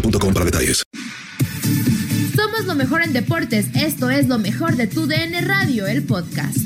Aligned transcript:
boostmobile.com 0.00 0.34
para 0.34 0.44
detalles. 0.44 0.82
Somos 2.34 2.64
lo 2.66 2.74
mejor 2.74 3.02
en 3.02 3.12
deportes. 3.12 3.66
Esto 3.74 4.10
es 4.10 4.28
lo 4.28 4.38
mejor 4.38 4.76
de 4.76 4.86
tu 4.86 5.06
DN 5.06 5.40
Radio, 5.42 5.86
el 5.86 6.04
podcast. 6.04 6.56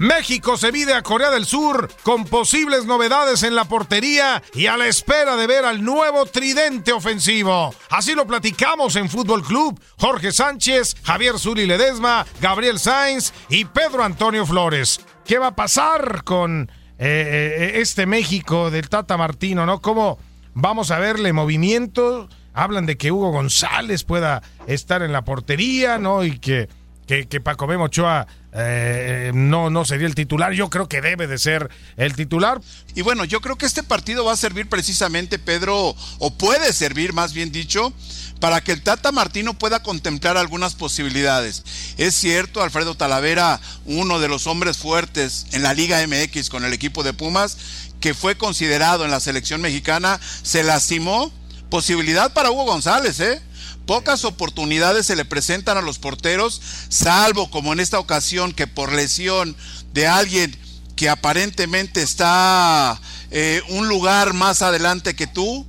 México 0.00 0.56
se 0.56 0.72
mide 0.72 0.94
a 0.94 1.02
Corea 1.02 1.30
del 1.30 1.44
Sur 1.44 1.90
con 2.02 2.24
posibles 2.24 2.86
novedades 2.86 3.42
en 3.42 3.54
la 3.54 3.66
portería 3.66 4.42
y 4.54 4.66
a 4.66 4.78
la 4.78 4.86
espera 4.86 5.36
de 5.36 5.46
ver 5.46 5.66
al 5.66 5.84
nuevo 5.84 6.24
tridente 6.24 6.90
ofensivo. 6.92 7.74
Así 7.90 8.14
lo 8.14 8.26
platicamos 8.26 8.96
en 8.96 9.10
Fútbol 9.10 9.42
Club. 9.42 9.78
Jorge 9.98 10.32
Sánchez, 10.32 10.96
Javier 11.04 11.38
Zuli 11.38 11.66
Ledesma, 11.66 12.24
Gabriel 12.40 12.78
Sainz 12.78 13.34
y 13.50 13.66
Pedro 13.66 14.02
Antonio 14.02 14.46
Flores. 14.46 15.00
¿Qué 15.26 15.38
va 15.38 15.48
a 15.48 15.56
pasar 15.56 16.24
con 16.24 16.70
eh, 17.02 17.56
eh, 17.76 17.80
este 17.80 18.04
México 18.04 18.70
del 18.70 18.90
Tata 18.90 19.16
Martino, 19.16 19.64
¿no? 19.64 19.80
¿Cómo 19.80 20.18
vamos 20.52 20.90
a 20.90 20.98
verle 20.98 21.32
movimiento? 21.32 22.28
Hablan 22.52 22.84
de 22.84 22.98
que 22.98 23.10
Hugo 23.10 23.30
González 23.30 24.04
pueda 24.04 24.42
estar 24.66 25.00
en 25.00 25.10
la 25.10 25.24
portería, 25.24 25.96
¿no? 25.96 26.24
Y 26.24 26.38
que, 26.38 26.68
que, 27.06 27.26
que 27.26 27.40
Paco 27.40 27.66
Memo 27.66 27.84
Ochoa 27.84 28.26
eh, 28.52 29.30
no, 29.34 29.70
no 29.70 29.84
sería 29.84 30.06
el 30.06 30.14
titular. 30.14 30.52
Yo 30.52 30.70
creo 30.70 30.88
que 30.88 31.00
debe 31.00 31.26
de 31.26 31.38
ser 31.38 31.70
el 31.96 32.14
titular. 32.14 32.60
Y 32.94 33.02
bueno, 33.02 33.24
yo 33.24 33.40
creo 33.40 33.56
que 33.56 33.66
este 33.66 33.82
partido 33.82 34.24
va 34.24 34.32
a 34.32 34.36
servir 34.36 34.68
precisamente, 34.68 35.38
Pedro, 35.38 35.94
o 36.18 36.30
puede 36.36 36.72
servir, 36.72 37.12
más 37.12 37.32
bien 37.32 37.52
dicho, 37.52 37.92
para 38.40 38.60
que 38.62 38.72
el 38.72 38.82
Tata 38.82 39.12
Martino 39.12 39.54
pueda 39.54 39.82
contemplar 39.82 40.36
algunas 40.36 40.74
posibilidades. 40.74 41.62
Es 41.98 42.14
cierto, 42.14 42.62
Alfredo 42.62 42.96
Talavera, 42.96 43.60
uno 43.84 44.18
de 44.18 44.28
los 44.28 44.46
hombres 44.46 44.78
fuertes 44.78 45.46
en 45.52 45.62
la 45.62 45.74
Liga 45.74 46.04
MX 46.06 46.48
con 46.48 46.64
el 46.64 46.72
equipo 46.72 47.02
de 47.02 47.12
Pumas, 47.12 47.56
que 48.00 48.14
fue 48.14 48.36
considerado 48.36 49.04
en 49.04 49.10
la 49.10 49.20
selección 49.20 49.60
mexicana, 49.60 50.18
se 50.42 50.64
lastimó. 50.64 51.30
Posibilidad 51.70 52.32
para 52.32 52.50
Hugo 52.50 52.64
González, 52.64 53.20
¿eh? 53.20 53.40
Pocas 53.86 54.24
oportunidades 54.24 55.06
se 55.06 55.16
le 55.16 55.24
presentan 55.24 55.76
a 55.76 55.82
los 55.82 55.98
porteros, 55.98 56.60
salvo 56.88 57.50
como 57.50 57.72
en 57.72 57.80
esta 57.80 57.98
ocasión 57.98 58.52
que 58.52 58.66
por 58.66 58.92
lesión 58.92 59.56
de 59.92 60.06
alguien 60.06 60.56
que 60.96 61.08
aparentemente 61.08 62.02
está 62.02 63.00
eh, 63.30 63.62
un 63.70 63.88
lugar 63.88 64.34
más 64.34 64.62
adelante 64.62 65.14
que 65.14 65.26
tú, 65.26 65.66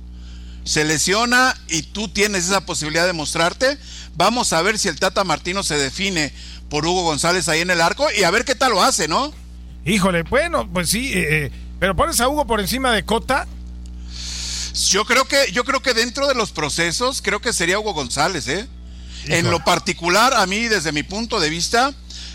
se 0.64 0.84
lesiona 0.84 1.56
y 1.68 1.82
tú 1.82 2.08
tienes 2.08 2.44
esa 2.44 2.66
posibilidad 2.66 3.06
de 3.06 3.12
mostrarte. 3.12 3.78
Vamos 4.14 4.52
a 4.52 4.62
ver 4.62 4.78
si 4.78 4.88
el 4.88 4.98
Tata 4.98 5.24
Martino 5.24 5.62
se 5.62 5.76
define 5.76 6.32
por 6.68 6.86
Hugo 6.86 7.02
González 7.02 7.48
ahí 7.48 7.60
en 7.60 7.70
el 7.70 7.80
arco 7.80 8.08
y 8.16 8.24
a 8.24 8.30
ver 8.30 8.44
qué 8.44 8.54
tal 8.54 8.72
lo 8.72 8.82
hace, 8.82 9.08
¿no? 9.08 9.32
Híjole, 9.84 10.22
bueno, 10.22 10.68
pues 10.72 10.90
sí, 10.90 11.12
eh, 11.12 11.46
eh, 11.46 11.50
pero 11.80 11.96
pones 11.96 12.20
a 12.20 12.28
Hugo 12.28 12.46
por 12.46 12.60
encima 12.60 12.92
de 12.92 13.04
Cota. 13.04 13.46
Yo 14.74 15.04
creo 15.04 15.26
que, 15.26 15.52
yo 15.52 15.64
creo 15.64 15.82
que 15.82 15.94
dentro 15.94 16.26
de 16.26 16.34
los 16.34 16.50
procesos, 16.52 17.20
creo 17.22 17.40
que 17.40 17.52
sería 17.52 17.78
Hugo 17.78 17.92
González, 17.92 18.48
¿eh? 18.48 18.66
En 19.26 19.50
lo 19.50 19.62
particular, 19.64 20.34
a 20.34 20.46
mí, 20.46 20.66
desde 20.66 20.90
mi 20.90 21.02
punto 21.02 21.38
de 21.38 21.48
vista, 21.48 21.94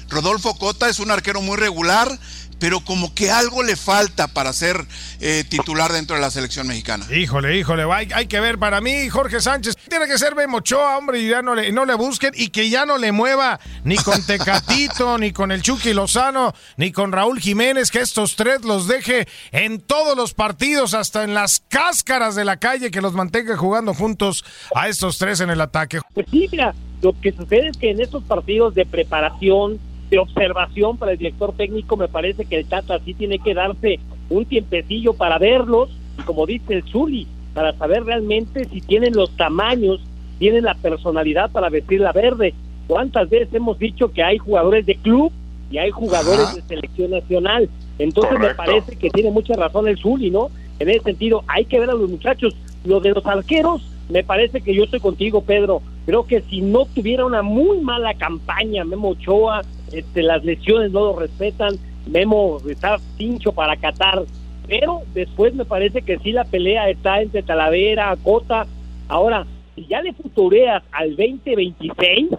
Rodolfo 0.09 0.55
Cota 0.57 0.89
es 0.89 0.99
un 0.99 1.11
arquero 1.11 1.41
muy 1.41 1.57
regular, 1.57 2.17
pero 2.59 2.79
como 2.79 3.13
que 3.13 3.31
algo 3.31 3.63
le 3.63 3.75
falta 3.75 4.27
para 4.27 4.53
ser 4.53 4.85
eh, 5.19 5.43
titular 5.47 5.91
dentro 5.91 6.15
de 6.15 6.21
la 6.21 6.31
selección 6.31 6.67
mexicana. 6.67 7.05
Híjole, 7.13 7.57
híjole, 7.57 7.83
hay, 7.91 8.09
hay, 8.13 8.27
que 8.27 8.39
ver 8.39 8.57
para 8.57 8.81
mí, 8.81 9.09
Jorge 9.09 9.39
Sánchez. 9.41 9.75
Tiene 9.89 10.07
que 10.07 10.17
ser 10.17 10.35
Bemochoa, 10.35 10.97
hombre, 10.97 11.19
y 11.19 11.29
ya 11.29 11.41
no 11.41 11.55
le, 11.55 11.71
no 11.71 11.85
le 11.85 11.93
busquen 11.93 12.31
y 12.35 12.49
que 12.49 12.69
ya 12.69 12.85
no 12.85 12.97
le 12.97 13.11
mueva 13.11 13.59
ni 13.83 13.95
con 13.97 14.21
Tecatito, 14.25 15.17
ni 15.17 15.31
con 15.31 15.51
el 15.51 15.61
Chucky 15.61 15.93
Lozano, 15.93 16.53
ni 16.77 16.91
con 16.91 17.11
Raúl 17.11 17.39
Jiménez, 17.39 17.91
que 17.91 17.99
estos 17.99 18.35
tres 18.35 18.63
los 18.63 18.87
deje 18.87 19.27
en 19.51 19.79
todos 19.79 20.17
los 20.17 20.33
partidos, 20.33 20.93
hasta 20.93 21.23
en 21.23 21.33
las 21.33 21.61
cáscaras 21.67 22.35
de 22.35 22.45
la 22.45 22.57
calle, 22.57 22.91
que 22.91 23.01
los 23.01 23.13
mantenga 23.13 23.55
jugando 23.57 23.93
juntos 23.93 24.43
a 24.75 24.87
estos 24.87 25.17
tres 25.17 25.41
en 25.41 25.49
el 25.49 25.61
ataque. 25.61 25.99
Pues 26.13 26.25
sí, 26.31 26.47
mira, 26.51 26.73
lo 27.01 27.19
que 27.19 27.31
sucede 27.31 27.69
es 27.69 27.77
que 27.77 27.91
en 27.91 28.01
estos 28.01 28.23
partidos 28.23 28.73
de 28.73 28.85
preparación, 28.85 29.79
de 30.09 30.19
observación 30.19 30.97
para 30.97 31.11
el 31.13 31.17
director 31.17 31.53
técnico, 31.53 31.97
me 31.97 32.07
parece 32.07 32.45
que 32.45 32.57
el 32.57 32.65
Tata 32.65 32.99
sí 33.03 33.13
tiene 33.13 33.39
que 33.39 33.53
darse 33.53 33.99
un 34.29 34.45
tiempecillo 34.45 35.13
para 35.13 35.37
verlos, 35.37 35.89
como 36.25 36.45
dice 36.45 36.75
el 36.75 36.83
Zuli, 36.83 37.27
para 37.53 37.73
saber 37.73 38.03
realmente 38.03 38.65
si 38.65 38.81
tienen 38.81 39.13
los 39.15 39.35
tamaños, 39.35 39.99
tienen 40.39 40.63
la 40.63 40.75
personalidad 40.75 41.51
para 41.51 41.69
vestir 41.69 41.99
la 42.01 42.11
verde. 42.11 42.53
¿Cuántas 42.87 43.29
veces 43.29 43.53
hemos 43.53 43.79
dicho 43.79 44.11
que 44.11 44.23
hay 44.23 44.37
jugadores 44.37 44.85
de 44.85 44.95
club 44.95 45.31
y 45.69 45.77
hay 45.77 45.91
jugadores 45.91 46.47
Ajá. 46.47 46.55
de 46.55 46.61
selección 46.61 47.11
nacional? 47.11 47.69
Entonces 47.99 48.35
Correcto. 48.35 48.61
me 48.61 48.67
parece 48.67 48.95
que 48.95 49.09
tiene 49.09 49.31
mucha 49.31 49.55
razón 49.55 49.87
el 49.87 49.97
Zuli, 49.97 50.29
¿no? 50.29 50.49
En 50.79 50.89
ese 50.89 51.01
sentido, 51.01 51.43
hay 51.47 51.65
que 51.65 51.79
ver 51.79 51.89
a 51.89 51.95
los 51.95 52.09
muchachos. 52.09 52.55
Lo 52.85 52.99
de 52.99 53.11
los 53.11 53.25
arqueros, 53.25 53.81
me 54.09 54.23
parece 54.23 54.61
que 54.61 54.73
yo 54.73 54.83
estoy 54.83 54.99
contigo, 54.99 55.41
Pedro. 55.41 55.81
Creo 56.05 56.25
que 56.25 56.41
si 56.41 56.61
no 56.61 56.85
tuviera 56.85 57.25
una 57.25 57.41
muy 57.41 57.79
mala 57.79 58.13
campaña, 58.13 58.85
Memo 58.85 59.09
Ochoa, 59.09 59.63
este, 59.91 60.23
las 60.23 60.43
lesiones 60.43 60.91
no 60.91 61.01
lo 61.01 61.19
respetan, 61.19 61.75
Memo 62.07 62.57
está 62.69 62.97
pincho 63.17 63.51
para 63.51 63.77
Qatar, 63.77 64.23
pero 64.67 65.01
después 65.13 65.53
me 65.53 65.65
parece 65.65 66.01
que 66.01 66.17
sí 66.19 66.31
la 66.31 66.45
pelea 66.45 66.89
está 66.89 67.21
entre 67.21 67.43
Talavera, 67.43 68.15
Cota. 68.23 68.65
Ahora, 69.07 69.45
si 69.75 69.85
ya 69.85 70.01
le 70.01 70.13
futureas 70.13 70.83
al 70.91 71.11
2026, 71.11 72.31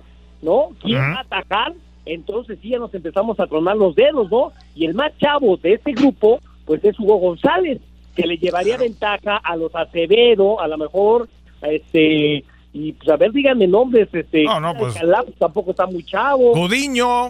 ¿no? 0.42 0.68
¿Quién 0.82 1.00
va 1.00 1.18
a 1.18 1.20
atacar? 1.20 1.72
Entonces 2.04 2.58
sí 2.62 2.70
ya 2.70 2.78
nos 2.78 2.94
empezamos 2.94 3.38
a 3.40 3.46
tronar 3.46 3.76
los 3.76 3.94
dedos, 3.94 4.30
¿no? 4.30 4.52
Y 4.74 4.86
el 4.86 4.94
más 4.94 5.16
chavo 5.18 5.56
de 5.56 5.74
este 5.74 5.92
grupo, 5.92 6.40
pues 6.64 6.84
es 6.84 6.98
Hugo 6.98 7.16
González, 7.16 7.80
que 8.14 8.26
le 8.26 8.36
llevaría 8.36 8.76
ventaja 8.76 9.36
a 9.36 9.56
los 9.56 9.74
Acevedo, 9.74 10.60
a 10.60 10.68
lo 10.68 10.78
mejor, 10.78 11.28
este, 11.62 12.44
y 12.72 12.92
pues 12.92 13.08
a 13.08 13.16
ver, 13.16 13.32
díganme 13.32 13.66
nombres, 13.66 14.08
este, 14.12 14.44
No, 14.44 14.60
no, 14.60 14.74
pues- 14.76 14.94
pues, 14.98 15.38
tampoco 15.38 15.70
está 15.72 15.86
muy 15.86 16.04
chavo. 16.04 16.54
Gudiño, 16.54 17.26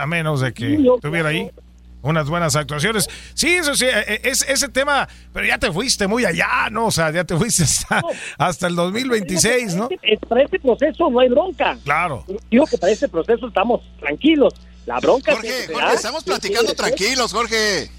a 0.00 0.06
menos 0.06 0.40
de 0.40 0.52
que 0.52 0.68
Gudiño, 0.76 0.98
tuviera 1.00 1.30
ahí 1.30 1.50
unas 2.02 2.28
buenas 2.28 2.54
actuaciones. 2.54 3.08
Sí, 3.32 3.48
eso 3.48 3.74
sí, 3.74 3.86
eh, 3.86 4.20
es, 4.24 4.46
ese 4.46 4.68
tema, 4.68 5.08
pero 5.32 5.46
ya 5.46 5.56
te 5.58 5.72
fuiste 5.72 6.06
muy 6.06 6.26
allá, 6.26 6.68
¿no? 6.70 6.86
O 6.86 6.90
sea, 6.90 7.10
ya 7.10 7.24
te 7.24 7.34
fuiste 7.34 7.62
hasta, 7.62 8.02
hasta 8.36 8.66
el 8.66 8.76
2026, 8.76 9.74
¿no? 9.74 9.88
Es- 10.02 10.18
Para 10.28 10.42
este 10.42 10.60
proceso 10.60 11.08
no 11.08 11.18
hay 11.20 11.30
bronca. 11.30 11.78
Claro. 11.82 12.24
Digo 12.50 12.66
que 12.66 12.76
para 12.76 12.92
este 12.92 13.08
proceso 13.08 13.48
estamos 13.48 13.80
tranquilos. 14.00 14.52
La 14.86 15.00
bronca 15.00 15.32
Jorge, 15.32 15.66
Jorge, 15.72 15.94
estamos 15.94 16.24
platicando 16.24 16.74
tranquilos, 16.74 17.32
Jorge. 17.32 17.84
Es 17.84 17.90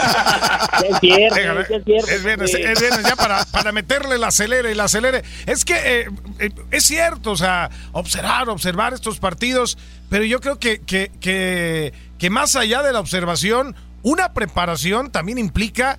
ya 0.00 0.88
es 0.88 1.00
viernes, 1.30 1.70
es 2.08 2.24
viernes, 2.24 2.54
es 2.54 2.80
viernes 2.80 3.02
ya 3.04 3.16
para, 3.16 3.44
para 3.46 3.70
meterle 3.72 4.16
el 4.16 4.24
acelere, 4.24 4.72
el 4.72 4.80
acelere. 4.80 5.22
Es 5.46 5.64
que 5.64 5.74
eh, 5.74 6.08
eh, 6.40 6.50
es 6.70 6.84
cierto, 6.84 7.30
o 7.32 7.36
sea, 7.36 7.70
observar, 7.92 8.48
observar 8.48 8.92
estos 8.92 9.18
partidos, 9.20 9.78
pero 10.10 10.24
yo 10.24 10.40
creo 10.40 10.58
que, 10.58 10.80
que, 10.80 11.12
que, 11.20 11.92
que 12.18 12.30
más 12.30 12.56
allá 12.56 12.82
de 12.82 12.92
la 12.92 13.00
observación, 13.00 13.76
una 14.02 14.32
preparación 14.34 15.10
también 15.12 15.38
implica 15.38 15.98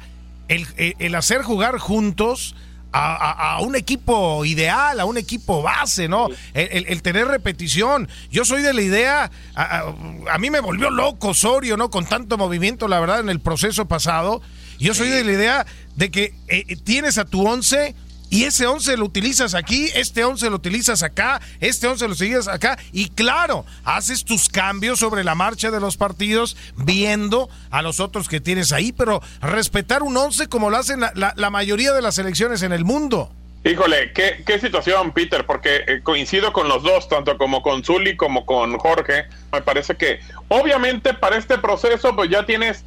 el, 0.50 0.68
el- 0.77 0.95
el 1.00 1.16
hacer 1.16 1.42
jugar 1.42 1.77
juntos. 1.77 2.56
A, 2.95 3.16
a- 3.16 3.56
a 3.56 3.60
un 3.62 3.75
equipo 3.75 4.45
ideal, 4.45 5.00
a 5.00 5.06
un 5.06 5.18
equipo 5.18 5.63
base, 5.63 6.07
¿no? 6.07 6.28
El, 6.54 6.68
el- 6.72 6.86
el 6.88 7.01
tener 7.01 7.28
repetición. 7.28 8.07
Yo 8.30 8.45
soy 8.45 8.62
de 8.62 8.72
la 8.74 8.81
idea, 8.84 9.31
a, 9.56 9.84
a- 10.31 10.38
mí 10.38 10.50
me 10.51 10.60
volvió 10.60 10.92
loco 10.92 11.30
Osorio, 11.30 11.75
¿no? 11.75 11.90
Con 11.90 12.06
tanto 12.06 12.38
movimiento, 12.38 12.88
la 12.88 13.00
verdad, 13.00 13.19
en 13.19 13.30
el 13.30 13.40
proceso 13.40 13.88
pasado. 13.88 14.42
Yo 14.80 14.94
soy 14.94 15.10
de 15.10 15.24
la 15.24 15.31
idea 15.31 15.66
de 15.95 16.12
que 16.12 16.36
eh, 16.48 16.75
tienes 16.84 17.18
a 17.18 17.25
tu 17.25 17.48
11 17.48 17.95
y 18.33 18.44
ese 18.45 18.65
11 18.68 18.97
lo 18.97 19.06
utilizas 19.06 19.53
aquí, 19.53 19.89
este 19.95 20.24
11 20.24 20.50
lo 20.50 20.56
utilizas 20.57 21.03
acá, 21.03 21.39
este 21.59 21.88
11 21.88 22.07
lo 22.07 22.13
utilizas 22.13 22.47
acá 22.47 22.77
y 22.91 23.09
claro, 23.09 23.65
haces 23.85 24.25
tus 24.25 24.50
cambios 24.50 25.00
sobre 25.00 25.24
la 25.24 25.35
marcha 25.35 25.71
de 25.71 25.80
los 25.80 25.97
partidos 25.97 26.57
viendo 26.75 27.50
a 27.71 27.81
los 27.81 28.00
otros 28.00 28.27
que 28.27 28.41
tienes 28.41 28.71
ahí, 28.71 28.91
pero 28.91 29.21
respetar 29.41 30.03
un 30.03 30.18
11 30.18 30.47
como 30.47 30.69
lo 30.69 30.77
hacen 30.77 31.00
la, 31.00 31.12
la- 31.15 31.33
la 31.35 31.50
mayoría 31.50 31.94
de 31.94 32.01
las 32.01 32.15
selecciones 32.15 32.62
en 32.63 32.74
el 32.74 32.83
mundo. 32.85 33.31
Híjole, 33.65 34.12
qué, 34.13 34.44
qué 34.45 34.59
situación, 34.59 35.13
Peter, 35.13 35.45
porque 35.45 35.77
eh, 35.88 36.01
coincido 36.03 36.51
con 36.51 36.68
los 36.68 36.83
dos, 36.83 37.07
tanto 37.07 37.38
como 37.38 37.62
con 37.62 37.81
Zully 37.83 38.18
como 38.18 38.45
con 38.45 38.77
Jorge. 38.77 39.24
Me 39.53 39.62
parece 39.62 39.95
que, 39.95 40.19
obviamente, 40.50 41.13
para 41.13 41.38
este 41.38 41.57
proceso, 41.57 42.13
pues 42.13 42.30
ya 42.30 42.45
tienes 42.45 42.83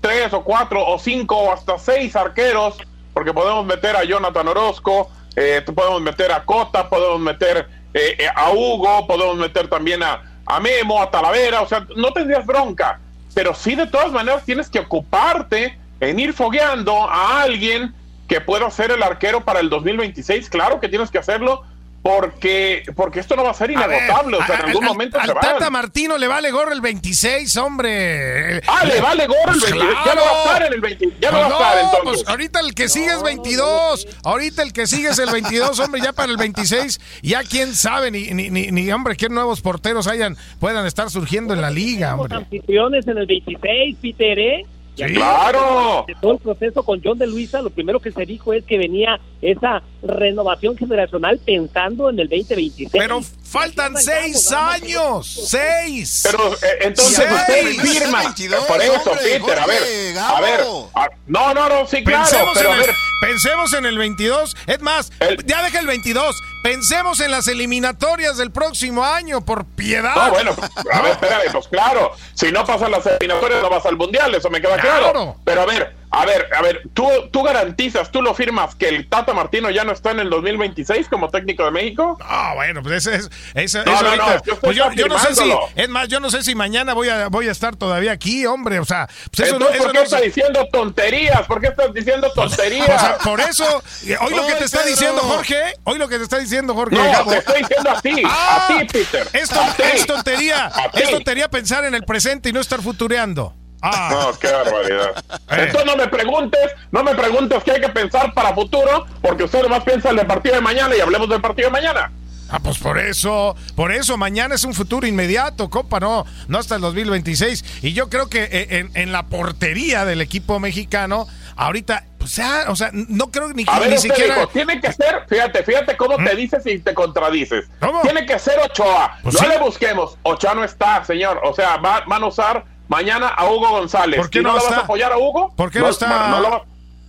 tres 0.00 0.32
o 0.32 0.44
cuatro 0.44 0.86
o 0.86 1.00
cinco 1.00 1.36
o 1.36 1.52
hasta 1.52 1.78
seis 1.80 2.14
arqueros, 2.14 2.76
porque 3.12 3.32
podemos 3.32 3.64
meter 3.66 3.96
a 3.96 4.04
Jonathan 4.04 4.48
Orozco, 4.48 5.10
eh, 5.36 5.62
podemos 5.74 6.00
meter 6.02 6.32
a 6.32 6.44
Cota, 6.44 6.88
podemos 6.88 7.20
meter 7.20 7.68
eh, 7.94 8.16
eh, 8.18 8.28
a 8.34 8.50
Hugo, 8.50 9.06
podemos 9.06 9.36
meter 9.36 9.68
también 9.68 10.02
a, 10.02 10.22
a 10.46 10.60
Memo, 10.60 11.00
a 11.00 11.10
Talavera, 11.10 11.62
o 11.62 11.68
sea, 11.68 11.86
no 11.96 12.12
tendrías 12.12 12.46
bronca, 12.46 13.00
pero 13.34 13.54
sí 13.54 13.74
de 13.74 13.86
todas 13.86 14.12
maneras 14.12 14.44
tienes 14.44 14.68
que 14.68 14.80
ocuparte 14.80 15.78
en 16.00 16.18
ir 16.18 16.32
fogueando 16.32 17.08
a 17.08 17.42
alguien 17.42 17.94
que 18.28 18.40
pueda 18.40 18.70
ser 18.70 18.90
el 18.90 19.02
arquero 19.02 19.40
para 19.44 19.60
el 19.60 19.68
2026, 19.68 20.48
claro 20.50 20.80
que 20.80 20.88
tienes 20.88 21.10
que 21.10 21.18
hacerlo 21.18 21.64
porque 22.02 22.82
porque 22.96 23.20
esto 23.20 23.36
no 23.36 23.44
va 23.44 23.50
a 23.50 23.54
ser 23.54 23.76
A 23.76 23.86
ver, 23.86 23.98
inagotable, 24.02 24.36
o 24.38 24.46
sea, 24.46 24.54
en 24.54 24.60
al- 24.62 24.66
algún 24.68 24.84
al- 24.84 24.88
momento 24.90 25.18
al 25.20 25.26
se 25.26 25.34
va. 25.34 25.40
Tata 25.40 25.68
Martino 25.70 26.16
le 26.16 26.28
vale 26.28 26.50
gorro 26.50 26.72
el 26.72 26.80
26, 26.80 27.56
hombre. 27.58 28.58
Ah, 28.66 28.84
le 28.86 29.00
vale 29.00 29.26
gorro 29.26 29.52
el 29.52 29.60
Pues 29.60 29.70
26, 29.72 29.98
ya 30.06 30.14
no 30.14 30.20
va 30.22 30.26
a 30.26 30.30
claro. 30.32 30.44
estar 30.52 30.66
en 30.66 30.72
el 30.72 30.80
20, 30.80 31.08
ya 31.20 31.30
no 31.30 31.38
Pues 31.38 31.50
va 31.52 31.56
a 31.56 31.58
estar 31.58 31.78
entonces. 31.84 32.02
pues 32.04 32.28
ahorita 32.28 32.60
el 32.60 32.74
que 32.74 32.88
sigue 32.88 33.06
es 33.14 33.22
22. 33.22 34.08
Ahorita 34.24 34.62
el 34.62 34.72
que 34.72 34.86
sigue 34.86 35.08
es 35.10 35.18
el 35.18 35.30
22, 35.30 35.78
hombre, 35.80 36.00
ya 36.00 36.12
para 36.12 36.30
el 36.32 36.38
26. 36.38 37.00
Ya 37.22 37.42
quién 37.44 37.74
sabe, 37.74 38.10
ni, 38.10 38.30
ni, 38.30 38.48
ni, 38.50 38.68
ni, 38.70 38.90
hombre, 38.92 39.16
qué 39.16 39.28
nuevos 39.28 39.60
porteros 39.60 40.06
hayan, 40.06 40.36
puedan 40.58 40.86
estar 40.86 41.10
surgiendo 41.10 41.52
en 41.54 41.60
la 41.60 41.70
liga, 41.70 42.14
hombre. 42.16 42.36
anfitriones 42.38 43.06
en 43.06 43.18
el 43.18 43.26
26, 43.26 43.96
Peter, 44.00 44.38
¿eh? 44.38 44.66
Claro. 44.96 46.04
De 46.06 46.14
todo 46.20 46.32
el 46.32 46.38
proceso 46.38 46.82
con 46.82 47.00
John 47.02 47.18
de 47.18 47.26
Luisa, 47.26 47.62
lo 47.62 47.70
primero 47.70 48.00
que 48.00 48.12
se 48.12 48.26
dijo 48.26 48.52
es 48.52 48.64
que 48.64 48.78
venía 48.78 49.20
esa 49.40 49.82
renovación 50.02 50.76
generacional 50.76 51.40
pensando 51.44 52.10
en 52.10 52.18
el 52.18 52.28
2026. 52.28 52.90
Pero 52.92 53.20
faltan 53.50 53.96
seis 53.96 54.50
años. 54.52 55.46
Seis. 55.48 56.20
Pero 56.24 56.54
eh, 56.54 56.78
entonces 56.82 57.16
Seis. 57.16 57.30
usted 57.78 57.90
firma. 57.92 58.20
22, 58.22 58.64
por 58.64 58.80
eso, 58.82 58.92
hombre, 58.94 59.16
Peter, 59.22 59.58
a 59.58 59.66
ver, 59.66 60.18
a 60.18 60.40
ver. 60.40 60.60
A- 60.94 61.08
no, 61.26 61.54
no, 61.54 61.68
no, 61.68 61.86
sí, 61.86 62.02
claro, 62.04 62.22
Pensemos, 62.24 62.54
pero 62.54 62.72
en 62.74 62.80
a 62.80 62.84
el, 62.84 62.90
pensemos 63.20 63.72
en 63.72 63.86
el 63.86 63.98
22. 63.98 64.56
Es 64.66 64.80
más, 64.80 65.10
El- 65.20 65.44
ya 65.46 65.62
deja 65.62 65.78
el 65.80 65.86
22. 65.86 66.36
Pensemos 66.62 67.20
en 67.20 67.30
las 67.30 67.48
eliminatorias 67.48 68.36
del 68.36 68.50
próximo 68.52 69.04
año, 69.04 69.40
por 69.44 69.64
piedad. 69.64 70.14
No, 70.14 70.30
bueno, 70.30 70.54
a 70.92 71.00
ver, 71.02 71.12
espérame, 71.12 71.52
pues 71.52 71.68
claro, 71.68 72.12
si 72.34 72.52
no 72.52 72.64
pasan 72.64 72.90
las 72.90 73.04
eliminatorias 73.06 73.62
no 73.62 73.70
vas 73.70 73.84
al 73.86 73.96
mundial, 73.96 74.34
eso 74.34 74.50
me 74.50 74.60
queda 74.60 74.78
claro. 74.78 75.12
Claro. 75.12 75.36
Pero 75.44 75.62
a 75.62 75.66
ver, 75.66 75.96
a 76.12 76.26
ver, 76.26 76.48
a 76.56 76.62
ver, 76.62 76.82
tú, 76.92 77.06
tú 77.32 77.42
garantizas, 77.42 78.10
tú 78.10 78.20
lo 78.22 78.34
firmas 78.34 78.74
que 78.74 78.88
el 78.88 79.08
Tata 79.08 79.32
Martino 79.32 79.70
ya 79.70 79.84
no 79.84 79.92
está 79.92 80.10
en 80.10 80.20
el 80.20 80.28
2026 80.30 81.08
como 81.08 81.28
técnico 81.30 81.64
de 81.64 81.70
México. 81.70 82.18
Ah, 82.20 82.52
bueno, 82.56 82.82
pues 82.82 83.06
ese 83.06 83.16
es. 83.16 83.30
ese- 83.54 83.84
No, 83.84 83.92
eso 83.94 84.02
no, 84.02 84.08
ahorita- 84.08 84.24
no, 84.26 84.30
yo 84.32 84.36
estoy 84.36 84.54
pues 84.60 84.76
yo, 84.76 84.92
yo 84.92 85.06
no 85.06 85.18
sé 85.18 85.34
si. 85.34 85.52
Es 85.76 85.88
más, 85.88 86.08
yo 86.08 86.18
no 86.20 86.30
sé 86.30 86.42
si 86.42 86.54
mañana 86.54 86.94
voy 86.94 87.08
a, 87.08 87.28
voy 87.28 87.48
a 87.48 87.52
estar 87.52 87.76
todavía 87.76 88.12
aquí, 88.12 88.44
hombre. 88.46 88.80
O 88.80 88.84
sea, 88.84 89.06
pues 89.06 89.46
eso 89.48 89.56
Entonces, 89.56 89.78
no. 89.78 89.84
¿por 89.84 89.92
qué 89.92 90.02
estás 90.02 90.22
diciendo 90.22 90.68
tonterías? 90.72 91.42
¿Por 91.46 91.60
qué 91.60 91.68
estás 91.68 91.94
diciendo 91.94 92.32
tonterías? 92.34 92.88
o 92.96 92.98
sea, 92.98 93.18
por 93.18 93.40
eso, 93.40 93.82
hoy 94.20 94.34
lo 94.34 94.46
que 94.46 94.54
te 94.54 94.64
está 94.64 94.82
diciendo 94.82 95.20
Jorge, 95.22 95.74
hoy 95.84 95.98
lo 95.98 96.08
que 96.08 96.16
te 96.18 96.24
está 96.24 96.38
diciendo 96.38 96.74
Jorge. 96.74 96.96
no, 96.96 97.04
Gabo, 97.04 97.30
te 97.30 97.38
estoy 97.38 97.58
diciendo 97.60 97.90
a 97.90 98.00
ti, 98.00 98.22
Ah, 98.26 98.66
a 98.68 98.78
ti, 98.80 98.86
Peter. 98.92 99.28
es, 99.32 99.48
ton- 99.48 99.64
a 99.68 99.74
ti. 99.74 99.82
es 99.94 100.06
tontería, 100.06 100.66
A 100.66 100.90
ti. 100.90 101.02
es 101.02 101.10
tontería 101.10 101.48
pensar 101.48 101.84
en 101.84 101.94
el 101.94 102.02
presente 102.02 102.48
y 102.48 102.52
no 102.52 102.60
estar 102.60 102.82
futureando. 102.82 103.54
Ah, 103.82 104.08
No, 104.12 104.38
qué 104.38 104.50
barbaridad. 104.50 105.24
Eh. 105.50 105.64
Entonces 105.66 105.84
no 105.86 105.96
me 105.96 106.06
preguntes, 106.08 106.60
no 106.92 107.02
me 107.02 107.14
preguntes 107.14 107.62
qué 107.64 107.72
hay 107.72 107.80
que 107.80 107.88
pensar 107.88 108.32
para 108.34 108.54
futuro, 108.54 109.06
porque 109.20 109.44
usted 109.44 109.62
nomás 109.62 109.82
piensa 109.82 110.10
en 110.10 110.18
el 110.20 110.26
partido 110.26 110.54
de 110.54 110.60
mañana 110.60 110.94
y 110.96 111.00
hablemos 111.00 111.28
del 111.28 111.40
partido 111.40 111.68
de 111.68 111.72
mañana. 111.72 112.12
Ah, 112.52 112.58
pues 112.62 112.78
por 112.78 112.98
eso, 112.98 113.56
por 113.76 113.92
eso 113.92 114.16
mañana 114.16 114.54
es 114.56 114.64
un 114.64 114.74
futuro 114.74 115.06
inmediato, 115.06 115.68
compa, 115.70 115.98
no, 116.00 116.24
no 116.48 116.58
hasta 116.58 116.74
el 116.76 116.80
2026. 116.82 117.64
Y 117.82 117.92
yo 117.92 118.08
creo 118.08 118.28
que 118.28 118.44
eh, 118.44 118.66
en, 118.78 118.90
en 118.94 119.12
la 119.12 119.26
portería 119.26 120.04
del 120.04 120.20
equipo 120.20 120.58
mexicano, 120.60 121.26
ahorita, 121.56 122.04
pues 122.18 122.36
ya, 122.36 122.64
o 122.68 122.74
sea, 122.76 122.90
no 122.92 123.30
creo 123.30 123.52
ni, 123.52 123.64
A 123.68 123.78
ver, 123.78 123.90
ni 123.90 123.96
usted 123.96 124.08
siquiera. 124.10 124.34
dijo, 124.36 124.48
tiene 124.48 124.80
que 124.80 124.92
ser, 124.92 125.24
fíjate, 125.28 125.62
fíjate 125.64 125.96
cómo 125.96 126.16
te 126.16 126.34
dices 126.36 126.64
y 126.66 126.78
te 126.80 126.92
contradices. 126.94 127.66
¿Cómo? 127.80 128.02
Tiene 128.02 128.26
que 128.26 128.38
ser 128.38 128.58
Ochoa. 128.60 129.18
Pues 129.22 129.34
no 129.36 129.40
sí. 129.40 129.46
le 129.48 129.58
busquemos. 129.58 130.16
Ochoa 130.24 130.54
no 130.54 130.64
está, 130.64 131.04
señor. 131.04 131.40
O 131.44 131.54
sea, 131.54 131.76
va- 131.76 132.02
van 132.06 132.22
a 132.22 132.26
usar 132.26 132.64
mañana 132.90 133.28
a 133.28 133.46
Hugo 133.50 133.70
González. 133.70 134.18
¿Por 134.20 134.28
qué 134.28 134.40
¿Y 134.40 134.42
no, 134.42 134.48
no 134.50 134.54
lo 134.56 134.60
vas 134.60 134.64
está? 134.70 134.80
a 134.80 134.84
apoyar 134.84 135.12
a 135.12 135.16
Hugo? 135.18 135.54
¿Por 135.56 135.70
qué 135.70 135.78
no 135.78 135.88
está? 135.88 136.28
¿No, 136.30 136.40
lo, 136.40 136.50
va- 136.50 136.62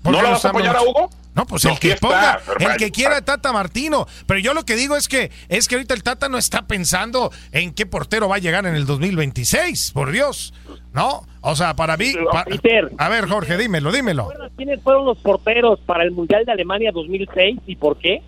¿Por 0.04 0.12
¿no 0.14 0.18
qué 0.18 0.22
lo 0.24 0.28
no 0.30 0.30
vas 0.30 0.38
está 0.38 0.48
a 0.48 0.52
apoyar 0.52 0.76
a? 0.78 0.82
Hugo? 0.84 1.10
No, 1.34 1.46
pues 1.46 1.64
No, 1.64 1.72
el 1.72 1.80
que 1.80 1.92
está, 1.94 2.08
ponga, 2.08 2.40
pero- 2.58 2.72
el 2.72 2.78
que 2.78 2.92
quiera 2.92 3.22
Tata 3.22 3.54
Martino. 3.54 4.06
Pero 4.28 4.40
yo 4.42 4.54
lo 4.54 4.64
que 4.66 4.76
digo 4.76 4.96
es 4.98 5.08
que 5.08 5.32
es 5.48 5.68
que 5.70 5.76
ahorita 5.76 5.94
el 5.94 6.04
Tata 6.04 6.28
no 6.30 6.38
está 6.38 6.64
pensando 6.64 7.32
en 7.54 7.74
qué 7.74 7.86
portero 7.86 8.28
va 8.28 8.36
a 8.36 8.40
llegar 8.40 8.66
en 8.66 8.76
el 8.76 8.86
2026, 8.86 9.92
por 9.94 10.12
Dios. 10.12 10.54
¿No? 10.94 11.26
O 11.40 11.56
sea, 11.56 11.74
para 11.74 11.96
mí. 11.96 12.12
Pero, 12.14 12.30
pa- 12.32 12.44
Peter. 12.44 12.92
a 12.98 13.08
ver, 13.10 13.30
Jorge, 13.30 13.58
dímelo, 13.58 13.94
dímelo. 13.94 14.24
¿Recuerdas 14.30 14.52
quiénes 14.58 14.82
fueron 14.84 15.06
los 15.06 15.18
porteros 15.20 15.80
para 15.80 16.04
el 16.04 16.12
Mundial 16.12 16.44
de 16.46 16.52
Alemania 16.52 16.92
2006 16.94 17.60
y 17.66 17.76
por 17.78 17.98
qué? 17.98 18.22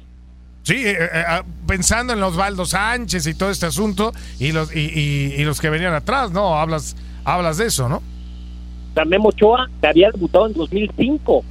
Sí, 0.63 0.75
eh, 0.75 0.97
eh, 0.97 1.23
ah, 1.27 1.43
pensando 1.67 2.13
en 2.13 2.23
Osvaldo 2.23 2.65
Sánchez 2.65 3.27
y 3.27 3.33
todo 3.33 3.51
este 3.51 3.65
asunto 3.65 4.13
y 4.39 4.53
los 4.53 4.73
y, 4.73 4.79
y- 4.79 5.33
y 5.37 5.43
los 5.43 5.59
que 5.59 5.69
venían 5.69 5.93
atrás, 5.93 6.31
¿no? 6.31 6.57
Hablas 6.57 6.95
hablas 7.25 7.57
de 7.57 7.65
eso, 7.67 7.87
¿no? 7.89 8.01
Memo 9.07 9.29
Ochoa, 9.29 9.67
que 9.81 9.87
había 9.87 10.11
debutado 10.11 10.45
en 10.47 10.53
2005. 10.53 11.33
Ujú. 11.37 11.45